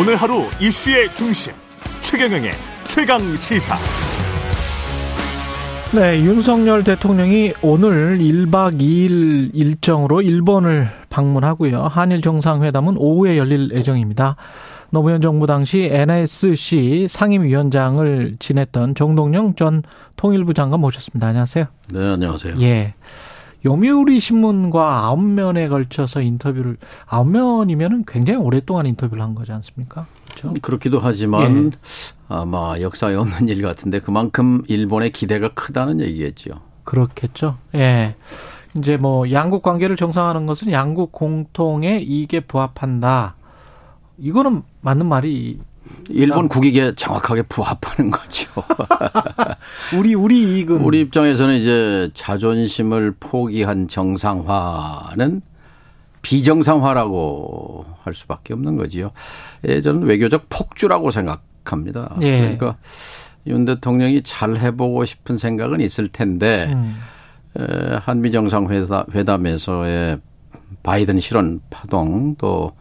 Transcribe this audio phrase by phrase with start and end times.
[0.00, 1.52] 오늘 하루 이슈의 중심
[2.02, 2.52] 최경영의
[2.84, 3.76] 최강 시사.
[5.92, 11.82] 네, 윤석열 대통령이 오늘 1박 2일 일정으로 일본을 방문하고요.
[11.82, 14.36] 한일 정상회담은 오후에 열릴 예정입니다.
[14.90, 19.82] 노무현 정부 당시 NSC 상임위원장을 지냈던 정동영 전
[20.14, 21.26] 통일부 장관 모셨습니다.
[21.26, 21.64] 안녕하세요.
[21.92, 22.54] 네, 안녕하세요.
[22.60, 22.94] 예.
[23.64, 30.06] 요미우리 신문과 아홉 면에 걸쳐서 인터뷰를 아홉 면이면은 굉장히 오랫동안 인터뷰를 한 거지 않습니까?
[30.30, 30.54] 그렇죠?
[30.62, 31.78] 그렇기도 하지만 예.
[32.28, 36.60] 아마 역사에 없는 일 같은데 그만큼 일본의 기대가 크다는 얘기겠죠.
[36.84, 37.58] 그렇겠죠.
[37.74, 38.14] 예.
[38.76, 43.34] 이제 뭐 양국 관계를 정상화하는 것은 양국 공통의 이익에 부합한다.
[44.18, 45.58] 이거는 맞는 말이
[46.08, 48.50] 일본 국익에 정확하게 부합하는 거죠.
[49.96, 55.42] 우리 우리 이익은 우리 입장에서는 이제 자존심을 포기한 정상화는
[56.22, 59.10] 비정상화라고 할 수밖에 없는 거지요.
[59.66, 62.16] 예, 저는 외교적 폭주라고 생각합니다.
[62.22, 62.40] 예.
[62.40, 62.76] 그러니까
[63.46, 66.96] 윤 대통령이 잘 해보고 싶은 생각은 있을 텐데 음.
[68.00, 70.20] 한미 정상 회담에서의
[70.82, 72.72] 바이든 실언 파동 또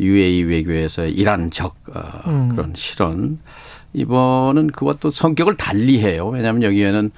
[0.00, 2.48] UAE 외교에서 이란 적 어, 음.
[2.48, 3.38] 그런 실언
[3.92, 6.28] 이번은 그와 또 성격을 달리해요.
[6.28, 7.10] 왜냐하면 여기에는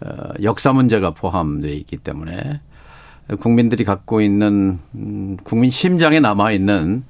[0.00, 0.08] 어,
[0.42, 2.60] 역사 문제가 포함되어 있기 때문에
[3.40, 7.04] 국민들이 갖고 있는 음, 국민 심장에 남아 있는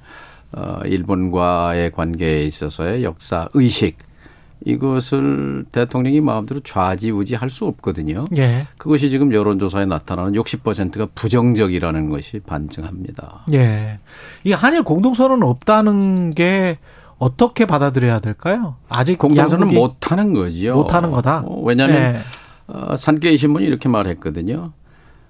[0.51, 3.97] 어, 일본과의 관계에 있어서의 역사 의식
[4.65, 8.25] 이것을 대통령이 마음대로 좌지우지할 수 없거든요.
[8.37, 8.65] 예.
[8.77, 13.45] 그것이 지금 여론조사에 나타나는 60%가 부정적이라는 것이 반증합니다.
[13.53, 13.99] 예.
[14.43, 16.79] 이 한일 공동선언은 없다는 게
[17.19, 18.75] 어떻게 받아들여야 될까요?
[18.89, 20.73] 아직 공동선언은 못하는 거죠.
[20.73, 21.43] 못하는 거다.
[21.45, 22.19] 어, 왜냐하면 예.
[22.67, 24.71] 어, 산케이 신문이 이렇게 말했거든요.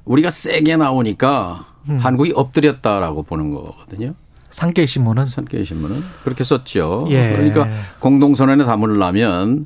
[0.06, 1.98] 우리가 세게 나오니까 음.
[1.98, 4.14] 한국이 엎드렸다라고 보는 거거든요.
[4.50, 7.06] 산케이 신문은 산케이 신문은 그렇게 썼죠.
[7.10, 7.34] 예.
[7.36, 7.68] 그러니까
[8.00, 9.66] 공동선언에 담으려면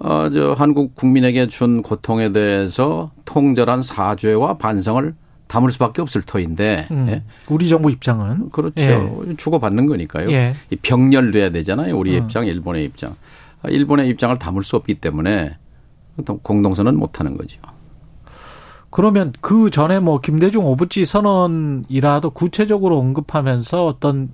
[0.00, 5.14] 어, 저 한국 국민에게 준 고통에 대해서 통절한 사죄와 반성을
[5.46, 7.06] 담을 수밖에 없을 터인데 음.
[7.08, 7.22] 예.
[7.48, 8.80] 우리 정부 입장은 그렇죠
[9.26, 9.34] 예.
[9.36, 10.30] 주고받는 거니까요.
[10.30, 10.54] 예.
[10.82, 11.96] 병렬돼야 되잖아요.
[11.96, 12.24] 우리 음.
[12.24, 13.16] 입장, 일본의 입장.
[13.68, 15.56] 일본의 입장을 담을 수 없기 때문에
[16.42, 17.58] 공동선언 못 하는 거죠.
[18.90, 24.30] 그러면 그 전에 뭐 김대중 오부지 선언이라도 구체적으로 언급하면서 어떤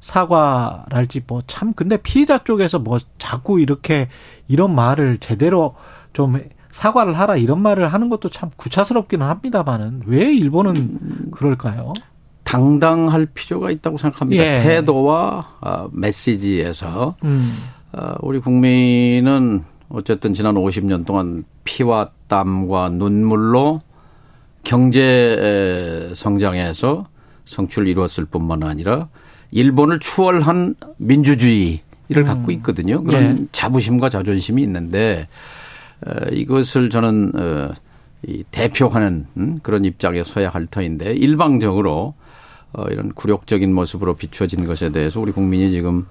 [0.00, 4.08] 사과랄지 뭐 참 근데 피해자 쪽에서 뭐 자꾸 이렇게
[4.48, 5.76] 이런 말을 제대로
[6.12, 6.40] 좀
[6.72, 11.92] 사과를 하라 이런 말을 하는 것도 참 구차스럽기는 합니다만은 왜 일본은 그럴까요?
[12.42, 14.42] 당당할 필요가 있다고 생각합니다.
[14.42, 14.62] 예.
[14.62, 17.52] 태도와 어, 메시지에서 음.
[17.92, 23.80] 어, 우리 국민은 어쨌든 지난 50년 동안 피와 땀과 눈물로
[24.64, 27.06] 경제 성장에서
[27.44, 29.08] 성취를 이루었을 뿐만 아니라
[29.50, 31.80] 일본을 추월한 민주주의를
[32.16, 32.24] 음.
[32.24, 33.02] 갖고 있거든요.
[33.02, 33.46] 그런 네.
[33.52, 35.28] 자부심과 자존심이 있는데
[36.06, 37.72] 어, 이것을 저는 어,
[38.26, 42.14] 이 대표하는 음, 그런 입장에 서야 할 터인데 일방적으로
[42.72, 46.06] 어, 이런 굴욕적인 모습으로 비춰진 것에 대해서 우리 국민이 지금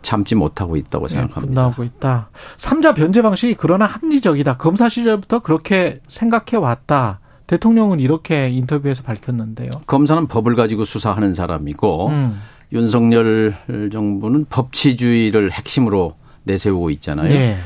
[0.00, 1.46] 참지 못하고 있다고 네, 생각합니다.
[1.46, 2.30] 분노하고 있다.
[2.56, 4.56] 삼자 변제 방식이 그러나 합리적이다.
[4.56, 7.20] 검사 시절부터 그렇게 생각해 왔다.
[7.48, 9.70] 대통령은 이렇게 인터뷰에서 밝혔는데요.
[9.86, 12.40] 검사는 법을 가지고 수사하는 사람이고 음.
[12.72, 13.56] 윤석열
[13.90, 16.14] 정부는 법치주의를 핵심으로
[16.44, 17.30] 내세우고 있잖아요.
[17.30, 17.56] 네.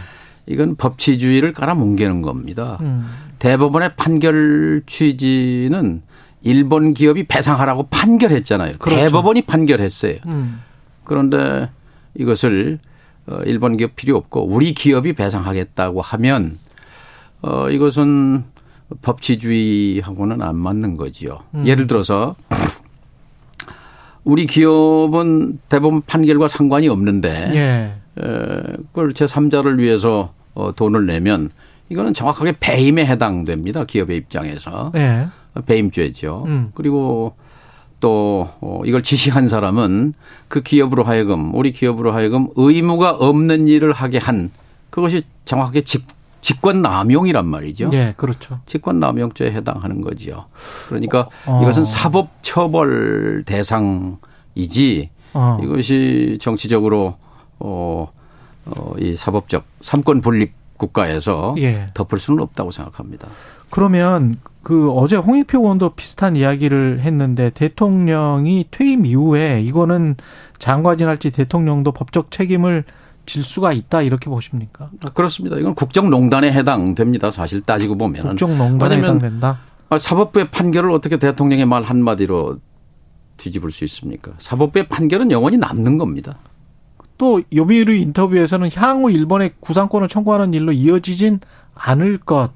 [0.47, 2.79] 이건 법치주의를 깔아뭉개는 겁니다.
[2.81, 3.11] 음.
[3.41, 6.03] 대법원의 판결 취지는
[6.43, 8.75] 일본 기업이 배상하라고 판결했잖아요.
[8.79, 9.01] 그렇죠.
[9.01, 10.17] 대법원이 판결했어요.
[10.27, 10.61] 음.
[11.03, 11.69] 그런데
[12.15, 12.79] 이것을
[13.27, 16.59] 어, 일본 기업 필요 없고 우리 기업이 배상하겠다고 하면
[17.41, 18.45] 어 이것은
[19.01, 21.41] 법치주의하고는 안 맞는 거지요.
[21.55, 21.67] 음.
[21.67, 22.35] 예를 들어서
[24.25, 27.95] 우리 기업은 대법원 판결과 상관이 없는데 예.
[28.15, 31.51] 그걸 제3자를 위해서 어, 돈을 내면
[31.89, 33.85] 이거는 정확하게 배임에 해당됩니다.
[33.85, 34.93] 기업의 입장에서.
[34.95, 35.29] 예.
[35.67, 36.45] 배임죄죠.
[36.47, 36.71] 음.
[36.75, 37.35] 그리고
[38.01, 40.15] 또 어, 이걸 지시한 사람은
[40.49, 44.51] 그 기업으로 하여금 우리 기업으로 하여금 의무가 없는 일을 하게 한
[44.91, 46.05] 그것이 정확하게 직
[46.43, 47.89] 직권 남용이란 말이죠.
[47.89, 48.59] 네, 그렇죠.
[48.67, 50.47] 직권 남용죄에 해당하는 거지요.
[50.89, 51.63] 그러니까 어.
[51.63, 55.59] 이것은 사법 처벌 대상이지 어.
[55.63, 57.17] 이것이 정치적으로
[57.61, 58.13] 어,
[58.67, 61.87] 어, 이 사법적 삼권 분립 국가에서 예.
[61.95, 63.29] 덮을 수는 없다고 생각합니다.
[63.71, 70.17] 그러면 그 어제 홍익표 의원도 비슷한 이야기를 했는데 대통령이 퇴임 이후에 이거는
[70.59, 72.85] 장관이랄지 대통령도 법적 책임을
[73.27, 74.91] 질 수가 있다 이렇게 보십니까?
[75.05, 75.57] 아, 그렇습니다.
[75.57, 77.31] 이건 국정농단에 해당됩니다.
[77.31, 79.61] 사실 따지고 보면 국정농단에 해당된다.
[79.89, 82.59] 아, 사법부의 판결을 어떻게 대통령의 말 한마디로
[83.37, 84.33] 뒤집을 수 있습니까?
[84.39, 86.39] 사법부의 판결은 영원히 남는 겁니다.
[87.19, 91.41] 또 요미우리 인터뷰에서는 향후 일본의 구상권을 청구하는 일로 이어지진
[91.75, 92.51] 않을 것.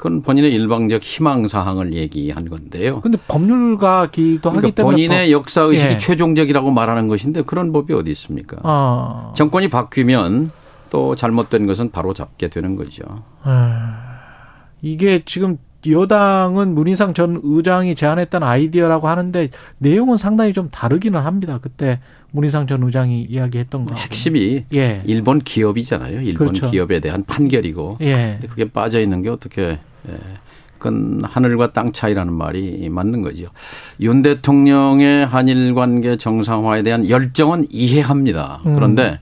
[0.00, 3.02] 그건 본인의 일방적 희망 사항을 얘기한 건데요.
[3.02, 5.98] 근데 법률가기도 그러니까 하기 때문에 본인의 역사 의식이 예.
[5.98, 8.56] 최종적이라고 말하는 것인데 그런 법이 어디 있습니까?
[8.62, 9.34] 아.
[9.36, 10.52] 정권이 바뀌면
[10.88, 13.02] 또 잘못된 것은 바로 잡게 되는 거죠.
[13.42, 14.20] 아.
[14.80, 21.58] 이게 지금 여당은 문희상 전 의장이 제안했던 아이디어라고 하는데 내용은 상당히 좀 다르기는 합니다.
[21.60, 22.00] 그때
[22.30, 23.94] 문희상 전 의장이 이야기했던 거.
[23.96, 25.02] 핵심이 예.
[25.04, 26.22] 일본 기업이잖아요.
[26.22, 26.70] 일본 그렇죠.
[26.70, 27.98] 기업에 대한 판결이고.
[28.00, 28.38] 예.
[28.48, 30.18] 그게 빠져 있는 게 어떻게 예.
[30.78, 33.44] 그건 하늘과 땅 차이라는 말이 맞는 거죠.
[34.00, 38.62] 윤 대통령의 한일 관계 정상화에 대한 열정은 이해합니다.
[38.64, 38.74] 음.
[38.74, 39.20] 그런데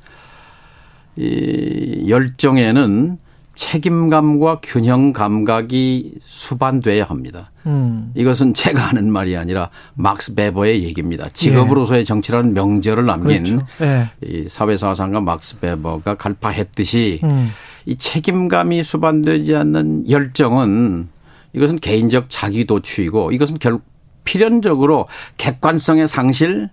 [1.16, 3.18] 이 열정에는
[3.58, 7.50] 책임감과 균형 감각이 수반돼야 합니다.
[7.66, 8.12] 음.
[8.14, 11.28] 이것은 제가 하는 말이 아니라 막스 베버의 얘기입니다.
[11.32, 13.66] 직업으로서의 정치라는 명제를 남긴 그렇죠.
[13.80, 14.10] 예.
[14.24, 17.50] 이 사회사상가 막스 베버가 갈파했듯이 음.
[17.88, 21.08] 이 책임감이 수반되지 않는 열정은
[21.54, 23.78] 이것은 개인적 자기 도취이고 이것은 결
[24.24, 25.08] 필연적으로
[25.38, 26.68] 객관성의 상실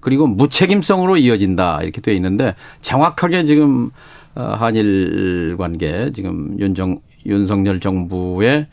[0.00, 3.90] 그리고 무책임성으로 이어진다 이렇게 되어 있는데 정확하게 지금
[4.34, 8.66] 어, 한일 관계 지금 윤정 윤석열 정부의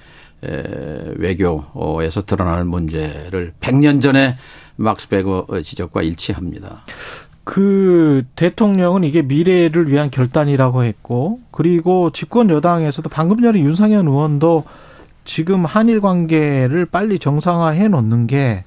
[1.17, 4.37] 외교에서 드러나는 문제를 100년 전에
[4.77, 6.83] 막스 베거 지적과 일치합니다.
[7.43, 14.63] 그 대통령은 이게 미래를 위한 결단이라고 했고 그리고 집권 여당에서도 방금 전에 윤상현 의원도
[15.25, 18.63] 지금 한일 관계를 빨리 정상화해 놓는 게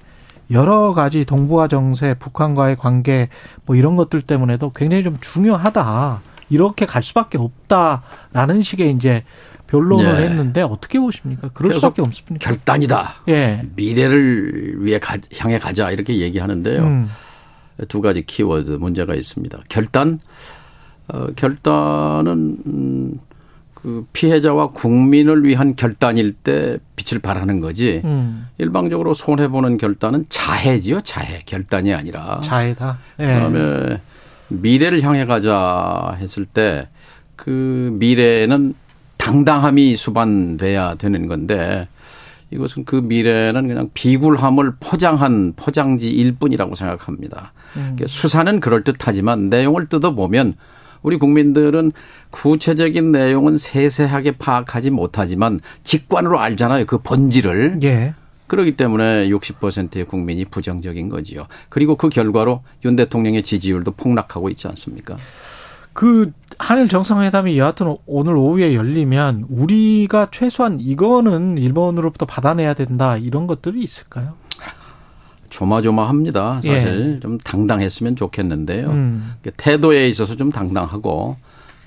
[0.50, 3.28] 여러 가지 동북아 정세, 북한과의 관계
[3.64, 6.20] 뭐 이런 것들 때문에도 굉장히 좀 중요하다.
[6.48, 9.24] 이렇게 갈 수밖에 없다라는 식의 이제
[9.66, 10.22] 변론을 네.
[10.22, 11.50] 했는데 어떻게 보십니까?
[11.52, 12.48] 그럴 수밖에 없습니까?
[12.48, 13.14] 결단이다.
[13.28, 13.62] 예.
[13.74, 16.82] 미래를 위해 가, 향해 가자 이렇게 얘기하는데요.
[16.82, 17.10] 음.
[17.88, 19.58] 두 가지 키워드 문제가 있습니다.
[19.68, 20.18] 결단,
[21.08, 23.20] 어, 결단은 음,
[23.74, 28.02] 그 피해자와 국민을 위한 결단일 때 빛을 발하는 거지.
[28.04, 28.48] 음.
[28.58, 31.42] 일방적으로 손해 보는 결단은 자해지요, 자해.
[31.46, 32.40] 결단이 아니라.
[32.42, 32.98] 자해다.
[33.20, 33.24] 예.
[33.24, 34.00] 그다음에
[34.48, 36.88] 미래를 향해 가자 했을 때
[37.36, 38.74] 그 미래는
[39.18, 41.86] 당당함이 수반돼야 되는 건데
[42.50, 47.52] 이것은 그 미래는 그냥 비굴함을 포장한 포장지일 뿐이라고 생각합니다.
[47.76, 47.96] 음.
[48.06, 50.54] 수사는 그럴듯하지만 내용을 뜯어보면
[51.02, 51.92] 우리 국민들은
[52.30, 56.86] 구체적인 내용은 세세하게 파악하지 못하지만 직관으로 알잖아요.
[56.86, 57.80] 그 본질을.
[57.82, 58.14] 예.
[58.46, 61.46] 그렇기 때문에 60%의 국민이 부정적인 거지요.
[61.68, 65.16] 그리고 그 결과로 윤 대통령의 지지율도 폭락하고 있지 않습니까?
[65.96, 73.82] 그 한일 정상회담이 여하튼 오늘 오후에 열리면 우리가 최소한 이거는 일본으로부터 받아내야 된다 이런 것들이
[73.82, 74.34] 있을까요?
[75.48, 76.60] 조마조마합니다.
[76.62, 77.20] 사실 예.
[77.20, 78.90] 좀 당당했으면 좋겠는데요.
[78.90, 79.34] 음.
[79.56, 81.36] 태도에 있어서 좀 당당하고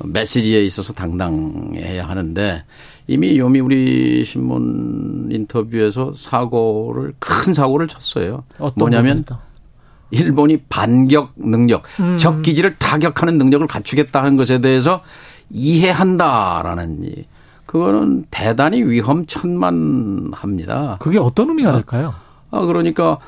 [0.04, 2.64] 메시지에 있어서 당당해야 하는데
[3.06, 8.44] 이미 요미우리 신문 인터뷰에서 사고를 큰 사고를 쳤어요.
[8.76, 9.49] 뭐냐면 겁니다.
[10.12, 12.18] 일본이 반격 능력, 음.
[12.18, 15.02] 적 기지를 타격하는 능력을 갖추겠다는 것에 대해서
[15.50, 17.26] 이해한다라는 이
[17.66, 20.98] 그거는 대단히 위험천만합니다.
[21.00, 22.16] 그게 어떤 의미가 될까요?
[22.50, 23.20] 아 그러니까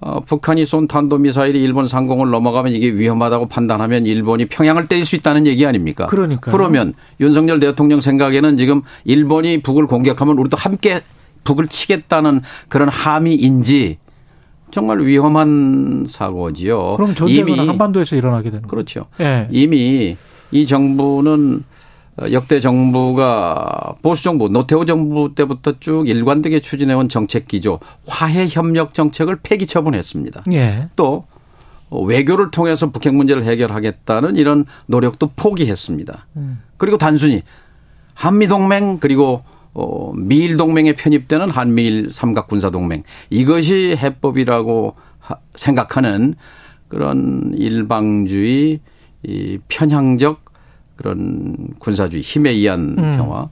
[0.00, 5.46] 어, 북한이 쏜 탄도미사일이 일본 상공을 넘어가면 이게 위험하다고 판단하면 일본이 평양을 때릴 수 있다는
[5.46, 6.06] 얘기 아닙니까?
[6.06, 6.50] 그러니까.
[6.50, 11.02] 그러면 윤석열 대통령 생각에는 지금 일본이 북을 공격하면 우리도 함께
[11.44, 13.98] 북을 치겠다는 그런 함의인지
[14.72, 16.94] 정말 위험한 사고지요.
[16.94, 19.06] 그럼 전쟁은 한반도에서 일어나게 되는 그렇죠.
[19.18, 19.46] 네.
[19.50, 20.16] 이미
[20.50, 21.62] 이 정부는
[22.32, 29.40] 역대 정부가 보수 정부 노태우 정부 때부터 쭉 일관되게 추진해온 정책 기조 화해 협력 정책을
[29.42, 30.44] 폐기 처분했습니다.
[30.52, 30.88] 예.
[30.96, 31.24] 또
[31.90, 36.26] 외교를 통해서 북핵 문제를 해결하겠다는 이런 노력도 포기했습니다.
[36.36, 36.62] 음.
[36.78, 37.42] 그리고 단순히
[38.14, 39.42] 한미 동맹 그리고
[39.74, 44.94] 어 미일 동맹에 편입되는 한미일 삼각 군사 동맹 이것이 해법이라고
[45.54, 46.34] 생각하는
[46.88, 48.80] 그런 일방주의
[49.22, 50.44] 이 편향적
[50.96, 53.16] 그런 군사주의 힘에 의한 음.
[53.16, 53.48] 평화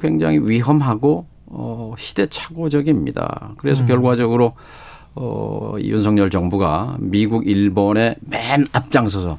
[0.00, 3.54] 굉장히 위험하고 어 시대착오적입니다.
[3.58, 3.86] 그래서 음.
[3.86, 4.54] 결과적으로
[5.14, 9.38] 어 윤석열 정부가 미국 일본의 맨 앞장서서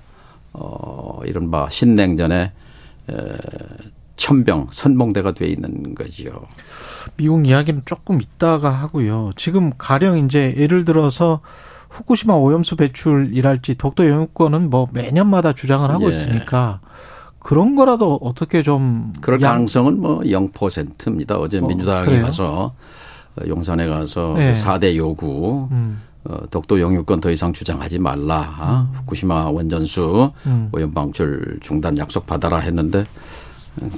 [0.53, 2.51] 어 이른바 신냉전에
[3.09, 3.13] 에
[4.17, 6.45] 천병 선봉대가 돼 있는 거지요.
[7.15, 9.31] 미국 이야기는 조금 있다가 하고요.
[9.37, 11.39] 지금 가령 이제 예를 들어서
[11.89, 16.11] 후쿠시마 오염수 배출이랄지 독도 영유권은 뭐 매년마다 주장을 하고 예.
[16.11, 16.81] 있으니까
[17.39, 19.53] 그런 거라도 어떻게 좀 그럴 양...
[19.53, 21.37] 가능성은 뭐 0%입니다.
[21.37, 22.25] 어제 어, 민주당이 그래요?
[22.25, 22.73] 가서
[23.47, 24.53] 용산에 가서 네.
[24.53, 26.01] 4대 요구 음.
[26.25, 28.89] 어, 독도 영유권 더 이상 주장하지 말라.
[28.91, 28.97] 음.
[28.97, 30.69] 후쿠시마 원전수 음.
[30.73, 33.05] 오염 방출 중단 약속 받아라 했는데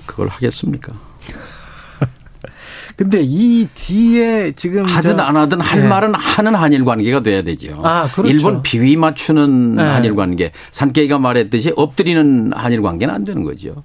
[0.05, 0.93] 그걸 하겠습니까?
[2.95, 5.87] 근데 이 뒤에 지금 하든 안 하든 할 네.
[5.87, 7.79] 말은 하는 한일 관계가 돼야 되죠.
[7.83, 8.29] 아, 그렇죠.
[8.33, 9.83] 일본 비위 맞추는 네.
[9.83, 13.83] 한일 관계, 산케이가 말했듯이 엎드리는 한일 관계는 안 되는 거죠.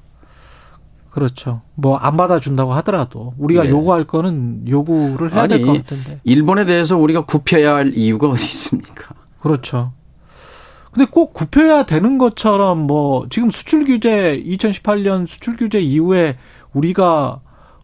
[1.13, 1.63] 그렇죠.
[1.77, 3.71] 뭐 안 받아준다고 하더라도 우리가 네.
[3.71, 6.19] 요구할 거는 요구를 해야 될 것 같은데.
[6.25, 9.15] 일본에 대해서 우리가 굽혀야 할 이유가 어디 있습니까?
[9.41, 9.93] 그렇죠.
[10.95, 16.37] 근데 꼭 굽혀야 되는 것처럼 뭐 지금 수출 규제 2018년 수출 규제 이후에
[16.73, 17.41] 우리가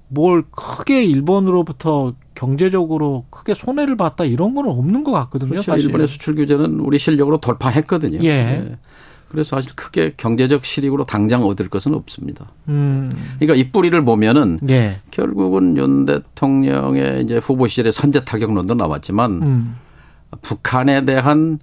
[0.07, 5.51] 뭘 크게 일본으로부터 경제적으로 크게 손해를 봤다 이런 거는 없는 것 같거든요.
[5.51, 5.73] 그렇죠.
[5.73, 5.87] 사실.
[5.87, 8.21] 일본의 수출 규제는 우리 실력으로 돌파했거든요.
[8.23, 8.45] 예.
[8.45, 8.79] 네.
[9.29, 12.47] 그래서 사실 크게 경제적 실익으로 당장 얻을 것은 없습니다.
[12.69, 13.11] 음.
[13.39, 14.99] 그러니까 이 뿌리를 보면은 예.
[15.11, 19.77] 결국은 윤 대통령의 이제 후보 시절에 선제 타격론도 나왔지만 음.
[20.43, 21.59] 북한에 대한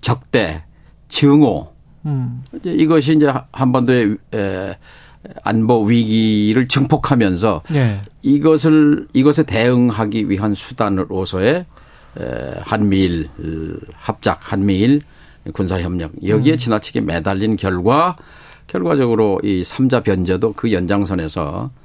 [0.00, 0.64] 적대,
[1.12, 1.68] 증오
[2.06, 2.42] 음.
[2.64, 4.16] 이것이 이제 한반도의
[5.44, 8.00] 안보 위기를 증폭하면서 예.
[8.22, 11.66] 이것을 이것에 대응하기 위한 수단으로서의
[12.62, 13.28] 한미일
[13.94, 15.02] 합작, 한미일
[15.52, 16.56] 군사 협력 여기에 음.
[16.56, 18.16] 지나치게 매달린 결과
[18.66, 21.81] 결과적으로 이 3자 변제도 그 연장선에서 어,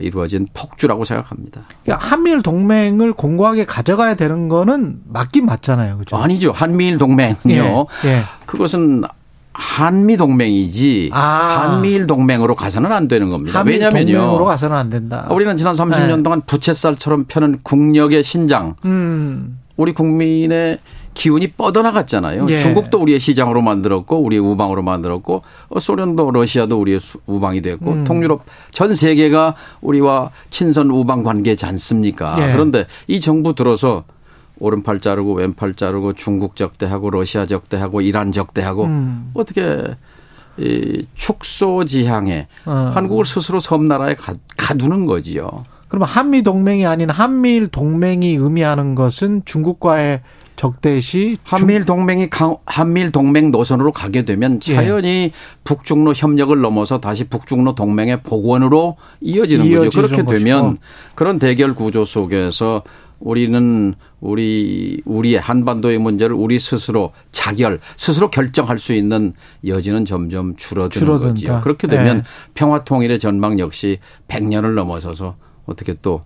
[0.00, 1.62] 이루어진 폭주라고 생각합니다.
[1.84, 5.98] 그러니까 한미일 동맹을 공고하게 가져가야 되는 거는 맞긴 맞잖아요.
[5.98, 6.16] 그죠?
[6.16, 6.52] 아니죠.
[6.52, 7.86] 한미일 동맹은요.
[8.04, 8.22] 예, 예.
[8.46, 9.04] 그것은
[9.52, 11.18] 한미 동맹이지 아.
[11.72, 13.62] 한미일 동맹으로 가서는 안 되는 겁니다.
[13.62, 14.12] 왜냐면요.
[14.18, 15.28] 동맹으로 가서는 안 된다.
[15.30, 16.22] 우리는 지난 30년 네.
[16.22, 18.74] 동안 부채살처럼 펴는 국력의 신장.
[18.84, 19.58] 음.
[19.76, 20.78] 우리 국민의
[21.14, 22.46] 기운이 뻗어나갔잖아요.
[22.48, 22.58] 예.
[22.58, 28.04] 중국도 우리의 시장으로 만들었고 우리의 우방으로 만들었고 어, 소련도 러시아도 우리의 우방이 됐고 음.
[28.04, 32.36] 통유럽 전 세계가 우리와 친선 우방 관계지 않습니까?
[32.40, 32.52] 예.
[32.52, 34.04] 그런데 이 정부 들어서
[34.60, 39.30] 오른팔 자르고 왼팔 자르고 중국 적대하고 러시아 적대하고 이란 적대하고 음.
[39.34, 39.94] 어떻게
[40.58, 42.92] 이 축소 지향에 어.
[42.94, 45.64] 한국을 스스로 섬나라에 가, 가두는 거지요.
[45.88, 50.20] 그러면 한미 동맹이 아닌 한미일 동맹이 의미하는 것은 중국과의
[50.56, 54.74] 적대시 한미일 동맹이 강, 한미일 동맹 노선으로 가게 되면 예.
[54.74, 55.32] 자연히 예.
[55.64, 60.02] 북중로 협력을 넘어서 다시 북중로 동맹의 복원으로 이어지는 거죠.
[60.02, 60.84] 그렇게 되면 것이고.
[61.14, 62.82] 그런 대결 구조 속에서
[63.20, 69.34] 우리는 우리 우리의 한반도의 문제를 우리 스스로 자결 스스로 결정할 수 있는
[69.66, 71.60] 여지는 점점 줄어드는 거죠.
[71.62, 72.22] 그렇게 되면 네.
[72.54, 76.22] 평화 통일의 전망 역시 100년을 넘어서서 어떻게 또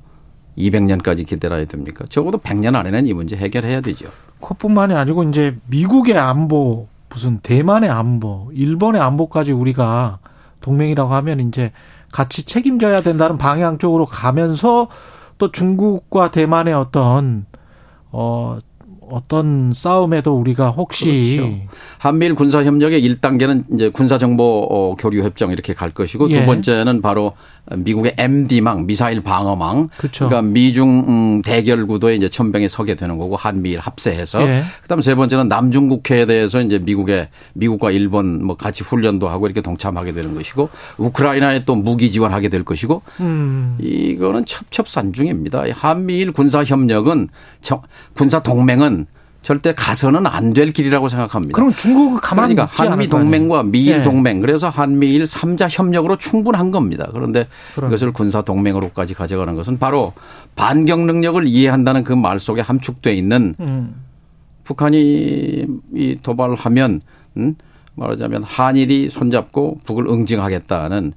[0.56, 2.04] 200년까지 기다려야 됩니까?
[2.08, 4.08] 적어도 100년 안에는 이 문제 해결해야 되죠.
[4.40, 10.18] 그뿐만이 아니고 이제 미국의 안보 무슨 대만의 안보, 일본의 안보까지 우리가
[10.60, 11.70] 동맹이라고 하면 이제
[12.10, 14.88] 같이 책임져야 된다는 방향 쪽으로 가면서
[15.38, 17.46] 또 중국과 대만의 어떤
[18.10, 18.58] 어
[19.10, 21.60] 어떤 싸움에도 우리가 혹시 그렇죠.
[21.98, 26.40] 한미일 군사 협력의 1단계는 이제 군사 정보 어, 교류 협정 이렇게 갈 것이고 예.
[26.40, 27.34] 두 번째는 바로
[27.70, 30.28] 미국의 MD망 미사일 방어망 그렇죠.
[30.28, 34.62] 그러니까 미중 음, 대결 구도에 이제 천병에 서게 되는 거고 한미일 합세해서 예.
[34.82, 39.60] 그다음 세 번째는 남중 국해에 대해서 이제 미국의 미국과 일본 뭐 같이 훈련도 하고 이렇게
[39.62, 40.68] 동참하게 되는 것이고
[40.98, 43.76] 우크라이나에 또 무기 지원하게 될 것이고 음.
[43.80, 45.64] 이거는 첩첩산중입니다.
[45.72, 47.28] 한미일 군사 협력은
[48.14, 49.06] 군사 동맹은
[49.44, 51.54] 절대 가서는 안 될 길이라고 생각합니다.
[51.54, 54.02] 그럼 중국은 가만히 그러니까 한미 동맹과 미일 네.
[54.02, 57.08] 동맹 그래서 한미일 3자 협력으로 충분한 겁니다.
[57.12, 57.90] 그런데 그럼.
[57.90, 60.12] 이것을 군사 동맹으로까지 가져가는 것은 바로
[60.56, 63.94] 반경 능력을 이해한다는 그 말 속에 함축돼 있는 음.
[64.64, 67.00] 북한이 이 도발하면
[67.36, 67.54] 음
[67.96, 71.12] 말하자면 한일이 손잡고 북을 응징하겠다는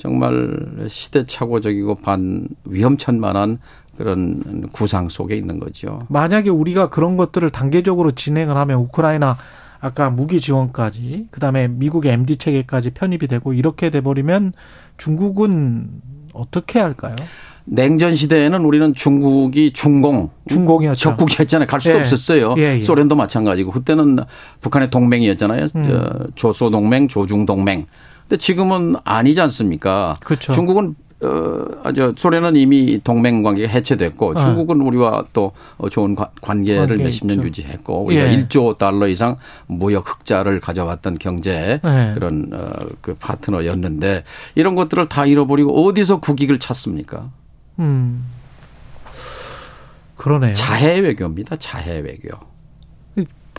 [0.00, 3.58] 정말 시대착오적이고 반 위험천만한
[3.98, 6.00] 그런 구상 속에 있는 거죠.
[6.08, 9.36] 만약에 우리가 그런 것들을 단계적으로 진행을 하면 우크라이나
[9.78, 14.54] 아까 무기 지원까지 그다음에 미국의 MD 체계까지 편입이 되고 이렇게 돼 버리면
[14.96, 15.90] 중국은
[16.32, 17.16] 어떻게 할까요?
[17.66, 21.10] 냉전 시대에는 우리는 중국이 중공, 중공이었죠.
[21.10, 21.66] 적국이었잖아요.
[21.66, 22.00] 갈 수도 예.
[22.00, 22.54] 없었어요.
[22.56, 22.80] 예, 예.
[22.80, 24.20] 소련도 마찬가지고 그때는
[24.62, 25.66] 북한의 동맹이었잖아요.
[25.76, 26.26] 음.
[26.36, 27.84] 조소 동맹, 조중 동맹.
[28.30, 30.14] 근데 지금은 아니지 않습니까?
[30.22, 30.52] 그렇죠.
[30.52, 31.64] 중국은 어,
[32.16, 34.40] 소련은 이미 동맹 관계가 해체됐고 네.
[34.40, 35.50] 중국은 우리와 또
[35.90, 38.36] 좋은 관계를 몇십 년 유지했고 우리가 예.
[38.38, 42.12] 1조 달러 이상 무역 흑자를 가져왔던 경제 네.
[42.14, 42.70] 그런 어,
[43.00, 44.22] 그 파트너였는데
[44.54, 47.30] 이런 것들을 다 잃어버리고 어디서 국익을 찾습니까?
[47.80, 48.26] 음.
[50.14, 50.54] 그러네요.
[50.54, 51.56] 자해 외교입니다.
[51.56, 52.38] 자해 외교.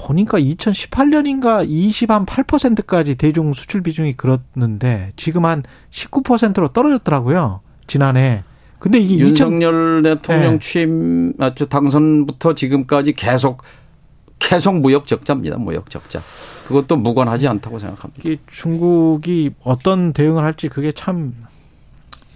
[0.01, 7.61] 보니까 2018년인가 20한8%까지 대중 수출 비중이 그렇는데 지금 한 19%로 떨어졌더라고요.
[7.87, 8.43] 지난해.
[8.79, 10.15] 근데 이게 윤석열 2000...
[10.15, 10.59] 대통령 네.
[10.59, 13.61] 취임 아, 당선부터 지금까지 계속
[14.39, 15.57] 계속 무역 적자입니다.
[15.57, 16.19] 무역 적자.
[16.67, 18.41] 그것도 무관하지 않다고 생각합니다.
[18.47, 21.35] 중국이 어떤 대응을 할지 그게 참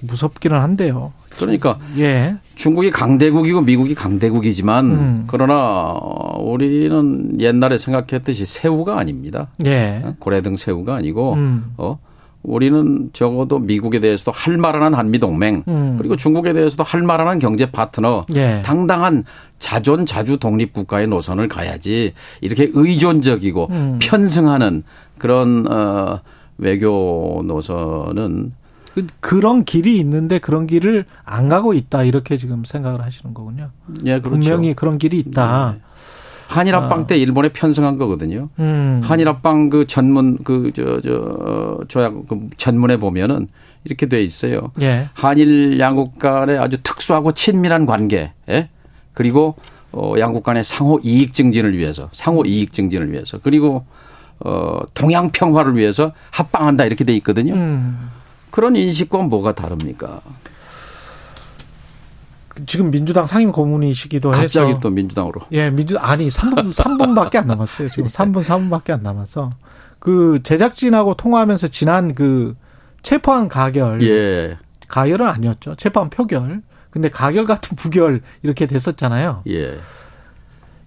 [0.02, 1.14] 무섭기는 한데요.
[1.32, 2.38] 그러니까 예.
[2.56, 5.24] 중국이 강대국이고 미국이 강대국이지만 음.
[5.28, 5.94] 그러나
[6.40, 9.48] 우리는 옛날에 생각했듯이 새우가 아닙니다.
[9.66, 10.02] 예.
[10.04, 10.16] 어?
[10.20, 11.74] 고래등 새우가 아니고 음.
[11.78, 12.00] 어
[12.44, 15.96] 우리는 적어도 미국에 대해서도 할 만한 한미 동맹 음.
[15.98, 18.62] 그리고 중국에 대해서도 할 만한 경제 파트너 예.
[18.64, 19.24] 당당한
[19.60, 24.00] 자존 자주 독립 국가의 노선을 가야지 이렇게 의존적이고 음.
[24.02, 24.84] 편승하는
[25.18, 26.22] 그런 어
[26.58, 28.54] 외교 노선은
[28.96, 33.72] 그, 그런 길이 있는데 그런 길을 안 가고 있다 이렇게 지금 생각을 하시는 거군요.
[34.06, 34.30] 예, 그렇죠.
[34.30, 35.76] 분명히 그런 길이 있다.
[35.76, 35.82] 네.
[36.48, 37.08] 한일 합방 아.
[37.08, 38.50] 때 일본에 편성한 거거든요.
[38.60, 39.02] 음.
[39.04, 43.50] 한일 합방 그 전문 그저저 조약 그 전문에 보면은
[43.84, 44.72] 이렇게 돼 있어요.
[44.82, 45.10] 예.
[45.14, 48.70] 한일 양국 간의 아주 특수하고 친밀한 관계, 예?
[49.14, 49.56] 그리고
[49.92, 53.86] 어 양국 간의 상호 이익 증진을 위해서, 상호 이익 증진을 위해서, 그리고
[54.40, 57.56] 어 동양 평화를 위해서 합방한다 이렇게 돼 있거든요.
[57.56, 58.10] 음.
[58.56, 60.22] 그런 인식과 뭐가 다릅니까?
[62.66, 65.42] 지금 민주당 상임 고문이시기도 갑자기 해서 갑자기 또 민주당으로.
[65.52, 67.90] 예, 민주 아니 3분 3분밖에 안 남았어요.
[67.90, 69.50] 지금 3분 4분밖에 안 남아서
[70.00, 72.56] 그 제작진하고 통화하면서 지난 그
[73.02, 74.58] 체포한 가결 예.
[74.88, 75.76] 가결은 아니었죠.
[75.76, 76.62] 체포한 표결.
[76.92, 79.42] 근데 가결 같은 부결 이렇게 됐었잖아요.
[79.50, 79.80] 예.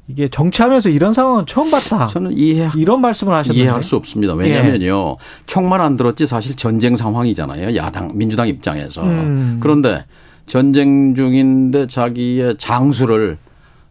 [0.08, 2.06] 이게 정치하면서 이런 상황은 처음 봤다.
[2.06, 4.32] 저는 이해 이런 말씀을 하셨는데 이해할 수 없습니다.
[4.32, 5.24] 왜냐하면요, 예.
[5.46, 7.76] 총만 안 들었지 사실 전쟁 상황이잖아요.
[7.76, 9.58] 야당 민주당 입장에서 음.
[9.60, 10.06] 그런데
[10.46, 13.36] 전쟁 중인데 자기의 장수를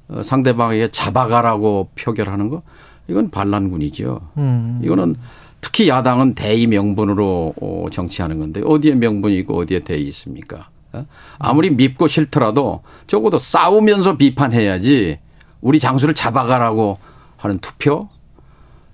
[0.10, 2.64] 어, 상대방에게 잡아가라고 표결하는 거
[3.08, 4.20] 이건 반란군이죠.
[4.38, 4.82] 음.
[4.84, 5.16] 이거는
[5.62, 10.70] 특히 야당은 대의 명분으로 어, 정치하는 건데 어디에 명분이 있고 어디에 대의 있습니까?
[10.94, 11.06] 어?
[11.38, 15.20] 아무리 밉고 싫더라도 적어도 싸우면서 비판해야지
[15.62, 16.98] 우리 장수를 잡아가라고
[17.38, 18.10] 하는 투표?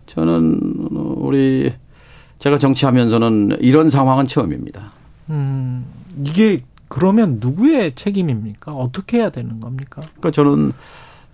[0.07, 0.59] 저는
[1.17, 1.73] 우리
[2.39, 4.91] 제가 정치하면서는 이런 상황은 처음입니다.
[5.29, 5.85] 음,
[6.25, 8.73] 이게 그러면 누구의 책임입니까?
[8.73, 10.01] 어떻게 해야 되는 겁니까?
[10.01, 10.73] 그러니까 저는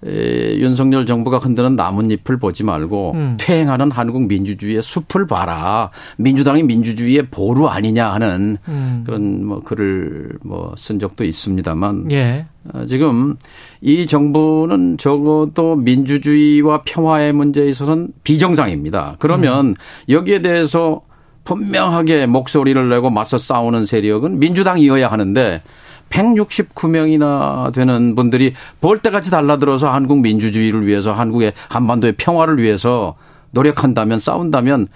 [0.06, 3.38] 에, 윤석열 정부가 흔드는 나뭇잎을 보지 말고 음.
[3.38, 5.90] 퇴행하는 한국 민주주의의 숲을 봐라.
[6.18, 9.04] 민주당이 민주주의의 보루 아니냐 하는 음.
[9.06, 12.46] 그런 뭐 글을 뭐 쓴 적도 있습니다만 예.
[12.74, 13.36] 어, 지금
[13.82, 19.16] 이 정부는 적어도 민주주의와 평화의 문제에 있어서는 비정상입니다.
[19.20, 19.76] 그러면 음.
[20.10, 21.02] 여기에 대해서
[21.44, 25.62] 분명하게 목소리를 내고 맞서 싸우는 세력은 민주당이어야 하는데
[26.10, 33.16] 169명이나 되는 분들이 벌떼같이 달라들어서 한국 민주주의를 위해서 한국의 한반도의 평화를 위해서
[33.52, 34.88] 노력한다면 싸운다면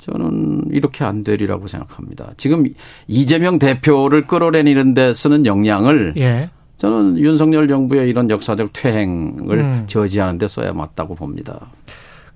[0.00, 2.32] 저는 이렇게 안 되리라고 생각합니다.
[2.36, 2.64] 지금
[3.06, 6.50] 이재명 대표를 끌어내리는 데 쓰는 역량을 예.
[6.80, 9.84] 저는 윤석열 정부의 이런 역사적 퇴행을 음.
[9.86, 11.68] 저지하는 데 써야 맞다고 봅니다.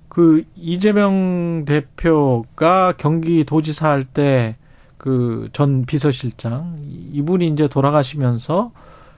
[0.07, 4.55] 그 이재명 대표가 경기도지사 할 때
[4.97, 6.77] 그 전 비서실장
[7.11, 8.71] 이분이 이제 돌아가시면서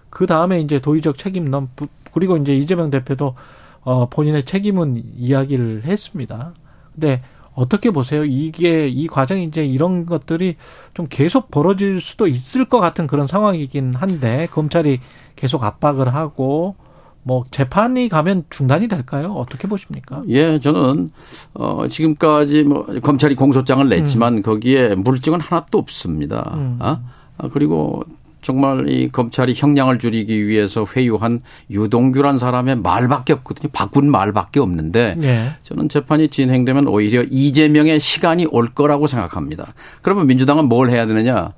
[0.09, 1.67] 그 다음에 이제 도의적 책임론
[2.13, 3.35] 그리고 이제 이재명 대표도
[3.83, 6.53] 어 본인의 책임은 이야기를 했습니다.
[6.93, 7.21] 근데
[7.57, 8.23] 어떻게 보세요?
[8.23, 10.57] 이게 이 과정이 이제 이런 것들이
[10.93, 14.99] 좀 계속 벌어질 수도 있을 것 같은 그런 상황이긴 한데 검찰이
[15.35, 16.75] 계속 압박을 하고
[17.23, 19.33] 뭐 재판이 가면 중단이 될까요?
[19.33, 20.21] 어떻게 보십니까?
[20.29, 21.11] 예, 저는
[21.55, 24.41] 어 지금까지 뭐 검찰이 공소장을 냈지만 음.
[24.43, 26.51] 거기에 물증은 하나도 없습니다.
[26.53, 26.77] 음.
[26.79, 27.01] 아?
[27.39, 28.03] 아 그리고
[28.47, 33.69] 정말 이 검찰이 형량을 줄이기 위해서 회유한 유동규란 사람의 말밖에 없거든요.
[33.73, 35.49] 바꾼 말밖에 없는데 예.
[35.63, 39.73] 저는 재판이 진행되면 오히려 이재명의 시간이 올 거라고 생각합니다.
[40.01, 41.51] 그러면 민주당은 뭘 해야 되느냐?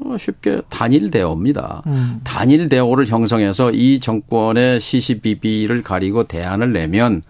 [0.00, 1.84] 어, 쉽게 단일 대오입니다.
[1.86, 2.20] 음.
[2.24, 7.22] 단일 대오를 형성해서 이 정권의 시시비비를 가리고 대안을 내면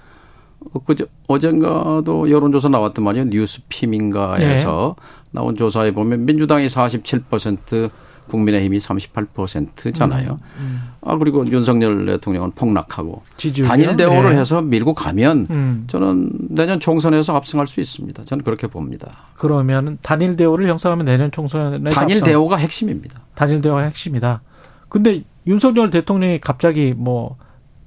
[0.87, 3.27] 그저 어젠가도 여론조사 나왔단 말이에요.
[3.27, 5.05] 뉴스피민가에서 네.
[5.33, 7.91] 나온 조사에 보면 민주당이 47%
[8.29, 10.33] 국민의힘이 38%잖아요.
[10.33, 10.93] 음, 음.
[11.03, 13.23] 아 그리고 윤석열 대통령은 폭락하고
[13.67, 14.41] 단일 대오를 네.
[14.41, 15.85] 해서 밀고 가면 음.
[15.87, 18.25] 저는 내년 총선에서 압승할 수 있습니다.
[18.25, 19.11] 저는 그렇게 봅니다.
[19.35, 22.27] 그러면 단일 대오를 형성하면 내년 총선에 단일 압승.
[22.27, 23.21] 대오가 핵심입니다.
[23.35, 24.43] 단일 대오가 핵심이다.
[24.89, 27.37] 근데 윤석열 대통령이 갑자기 뭐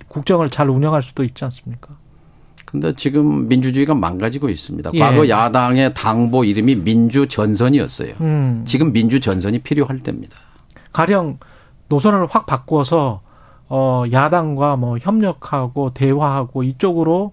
[0.07, 1.97] 국정을 잘 운영할 수도 있지 않습니까?
[2.67, 4.91] 근데 지금 민주주의가 망가지고 있습니다.
[4.93, 4.99] 예.
[4.99, 8.15] 과거 야당의 당보 이름이 민주 전선이었어요.
[8.19, 8.63] 음.
[8.67, 10.35] 지금 민주 전선이 필요할 때입니다.
[10.91, 11.39] 가령
[11.87, 13.21] 노선을 확 바꿔서
[13.69, 17.31] 어 야당과 뭐 협력하고 대화하고 이쪽으로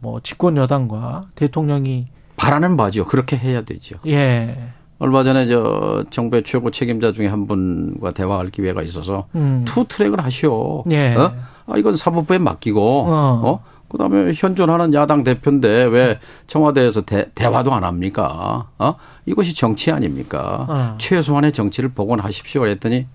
[0.00, 2.04] 뭐 집권 여당과 대통령이
[2.36, 3.06] 바라는 바죠.
[3.06, 3.96] 그렇게 해야 되죠.
[4.06, 4.54] 예.
[4.98, 9.64] 얼마 전에 저 정부의 최고 책임자 중에 한 분과 대화할 기회가 있어서 음.
[9.66, 10.84] two track을 하시오.
[10.90, 11.14] 예.
[11.14, 11.32] 어?
[11.66, 13.64] 아 이건 사법부에 맡기고 어, 어?
[13.88, 18.68] 그다음에 현존하는 야당 대표인데 왜 청와대에서 대, 대화도 안 합니까?
[18.78, 18.96] 어?
[19.26, 20.66] 이것이 정치 아닙니까?
[20.68, 20.94] 어.
[20.98, 23.06] 최소한의 정치를 복원하십시오 했더니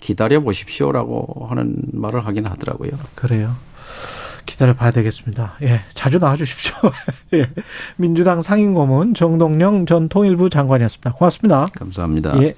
[0.00, 2.90] 기다려 보십시오라고 하는 말을 하긴 하더라고요.
[3.14, 3.54] 그래요.
[4.46, 5.54] 기다려 봐야 되겠습니다.
[5.62, 6.74] 예, 자주 나와 주십시오.
[7.34, 7.48] 예.
[7.96, 11.12] 민주당 상임고문 정동영 전 통일부 장관이었습니다.
[11.12, 11.68] 고맙습니다.
[11.74, 12.42] 감사합니다.
[12.42, 12.54] 예.